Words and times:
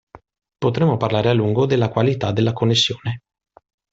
Potremmo 0.57 0.97
parlare 0.97 1.29
a 1.29 1.33
lungo 1.33 1.67
della 1.67 1.89
qualità 1.89 2.31
della 2.31 2.53
connessione. 2.53 3.19